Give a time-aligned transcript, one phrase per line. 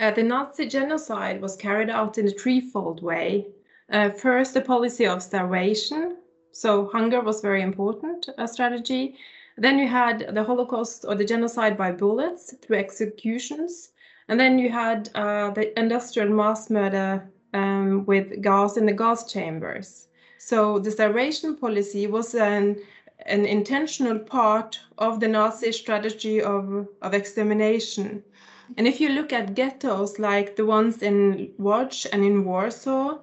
[0.00, 3.46] Uh, the Nazi genocide was carried out in a threefold way.
[3.92, 6.16] Uh, first, the policy of starvation.
[6.52, 9.16] So hunger was very important a strategy.
[9.58, 13.90] Then you had the Holocaust or the genocide by bullets through executions.
[14.28, 19.30] And then you had uh, the industrial mass murder um, with gas in the gas
[19.30, 20.08] chambers.
[20.38, 22.78] So the starvation policy was an,
[23.26, 28.22] an intentional part of the Nazi strategy of, of extermination.
[28.76, 33.18] And if you look at ghettos like the ones in Łódź and in Warsaw,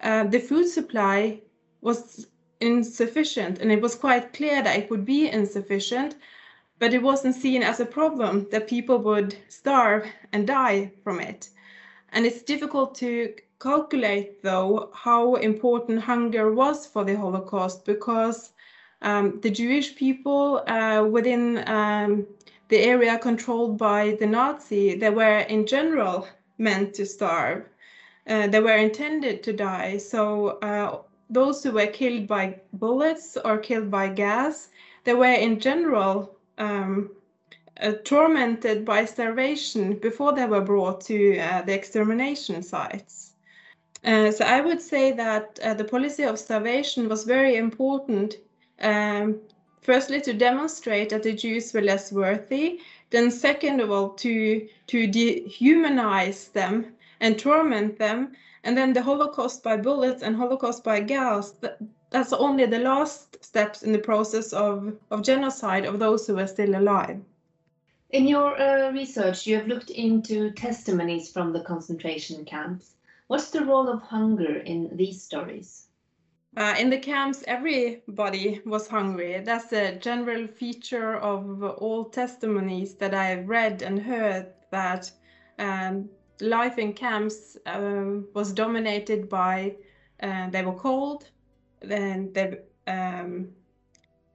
[0.00, 1.40] uh, the food supply
[1.80, 2.26] was
[2.60, 6.14] insufficient and it was quite clear that it would be insufficient,
[6.78, 11.50] but it wasn't seen as a problem that people would starve and die from it.
[12.12, 18.52] And it's difficult to calculate, though, how important hunger was for the Holocaust because
[19.02, 22.26] um, the Jewish people uh, within um,
[22.72, 26.26] the area controlled by the Nazi, they were in general
[26.56, 27.68] meant to starve.
[28.26, 29.98] Uh, they were intended to die.
[29.98, 34.70] So uh, those who were killed by bullets or killed by gas,
[35.04, 37.10] they were in general um,
[37.82, 43.34] uh, tormented by starvation before they were brought to uh, the extermination sites.
[44.02, 48.36] Uh, so I would say that uh, the policy of starvation was very important
[48.80, 49.40] um,
[49.82, 52.80] firstly to demonstrate that the Jews were less worthy,
[53.10, 58.32] then second of all to to dehumanize them and torment them,
[58.64, 61.52] and then the Holocaust by bullets and Holocaust by gas.
[61.60, 61.78] That,
[62.10, 66.46] that's only the last steps in the process of, of genocide of those who are
[66.46, 67.20] still alive.
[68.10, 72.96] In your uh, research, you have looked into testimonies from the concentration camps.
[73.28, 75.88] What's the role of hunger in these stories?
[76.54, 79.40] Uh, in the camps, everybody was hungry.
[79.40, 85.10] That's a general feature of all testimonies that I've read and heard that
[85.58, 86.10] um,
[86.42, 89.76] life in camps uh, was dominated by
[90.22, 91.30] uh, they were cold,
[91.80, 93.48] then they, um,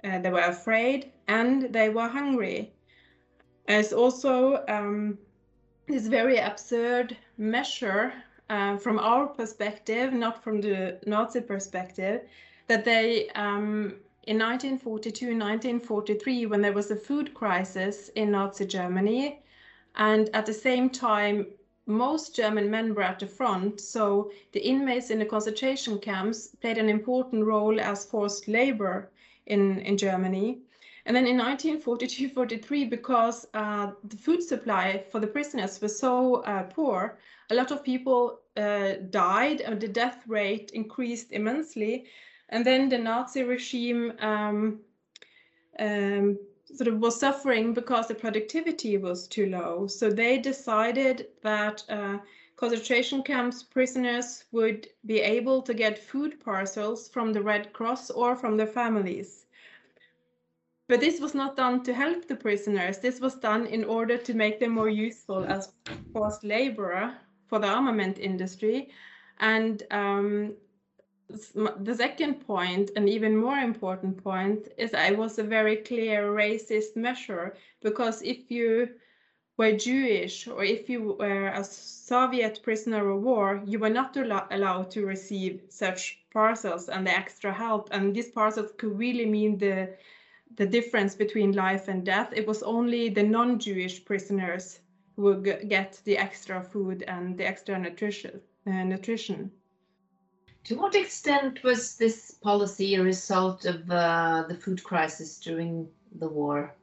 [0.03, 2.73] uh, they were afraid, and they were hungry.
[3.67, 5.19] It's also um,
[5.87, 8.11] this very absurd measure
[8.49, 12.21] uh, from our perspective, not from the Nazi perspective,
[12.67, 13.95] that they um,
[14.27, 19.41] in 1942, 1943, when there was a food crisis in Nazi Germany,
[19.95, 21.47] and at the same time,
[21.85, 26.77] most German men were at the front, so the inmates in the concentration camps played
[26.77, 29.09] an important role as forced labor
[29.45, 30.59] in, in Germany.
[31.07, 36.63] And then in 1942-43, because uh, the food supply for the prisoners was so uh,
[36.63, 37.17] poor,
[37.49, 42.07] a lot of people uh, died and the death rate increased immensely.
[42.49, 44.81] And then the Nazi regime um,
[45.79, 49.87] um, sort of was suffering because the productivity was too low.
[49.87, 52.17] So they decided that uh,
[52.57, 58.35] concentration camps prisoners would be able to get food parcels from the Red Cross or
[58.35, 59.45] from their families.
[60.87, 62.99] But this was not done to help the prisoners.
[62.99, 65.73] This was done in order to make them more useful as
[66.13, 67.13] forced laborer
[67.47, 68.89] for the armament industry.
[69.39, 70.55] And um,
[71.29, 76.95] the second point, and even more important point, is I was a very clear racist
[76.95, 78.89] measure because if you
[79.57, 84.89] were Jewish or if you were a Soviet prisoner of war, you were not allowed
[84.91, 87.89] to receive such parcels and the extra help.
[87.91, 89.89] And these parcels could really mean the
[90.55, 92.31] the difference between life and death.
[92.35, 94.79] It was only the non-Jewish prisoners
[95.15, 98.41] who would get the extra food and the extra nutrition.
[98.65, 99.51] Uh, nutrition.
[100.65, 105.87] To what extent was this policy a result of uh, the food crisis during
[106.19, 106.75] the war?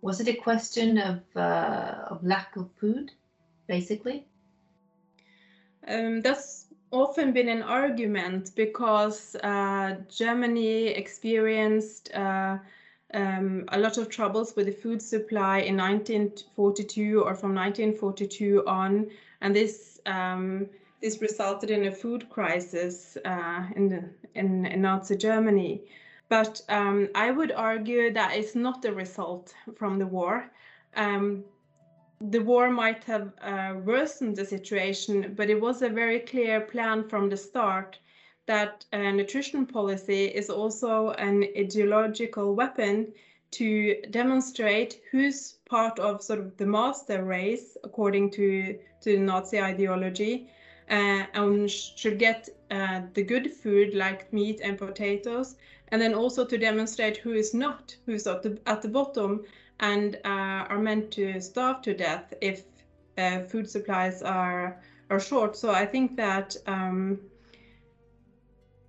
[0.00, 3.10] Was it a question of, uh, of lack of food,
[3.66, 4.26] basically?
[5.88, 6.63] Um, that's
[6.94, 12.58] often been an argument because uh, Germany experienced uh,
[13.12, 19.06] um, a lot of troubles with the food supply in 1942 or from 1942 on,
[19.40, 20.66] and this um,
[21.00, 25.82] this resulted in a food crisis uh, in, in, in, Nazi Germany.
[26.30, 30.50] But um, I would argue that it's not a result from the war.
[30.96, 31.44] Um,
[32.20, 37.08] the war might have uh, worsened the situation, but it was a very clear plan
[37.08, 37.98] from the start
[38.46, 43.12] that a nutrition policy is also an ideological weapon
[43.52, 50.48] to demonstrate who's part of sort of the master race according to to Nazi ideology
[50.90, 55.56] uh, and should get uh, the good food like meat and potatoes,
[55.88, 59.44] and then also to demonstrate who is not, who's at the, at the bottom
[59.80, 62.62] and uh, are meant to starve to death if
[63.18, 64.80] uh, food supplies are
[65.10, 65.56] are short.
[65.56, 67.20] So I think that um,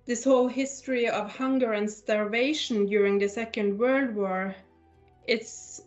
[0.06, 4.54] this whole history of hunger and starvation during the Second World War,
[5.26, 5.82] it's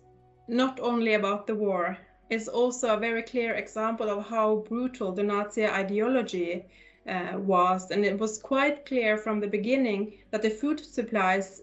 [0.48, 1.98] not only about the war.
[2.30, 6.66] It's also a very clear example of how brutal the Nazi ideology
[7.08, 11.62] uh, was, and it was quite clear from the beginning that the food supplies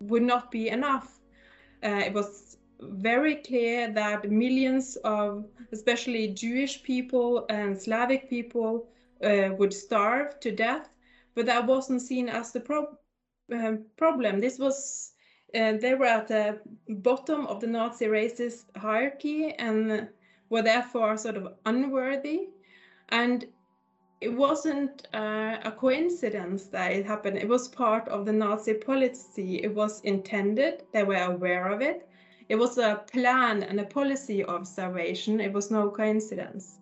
[0.00, 1.18] would not be enough.
[1.82, 8.88] Uh, it was very clear that millions of, especially Jewish people and Slavic people,
[9.22, 10.88] uh, would starve to death,
[11.34, 12.86] but that wasn't seen as the pro
[13.54, 14.40] uh, problem.
[14.40, 15.12] This was,
[15.54, 20.08] uh, they were at the bottom of the Nazi racist hierarchy and
[20.48, 22.48] were therefore sort of unworthy.
[23.10, 23.46] And
[24.20, 27.38] it wasn't uh, a coincidence that it happened.
[27.38, 29.62] It was part of the Nazi policy.
[29.62, 30.84] It was intended.
[30.92, 32.06] They were aware of it.
[32.50, 35.40] It was a plan and a policy of starvation.
[35.40, 36.79] It was no coincidence.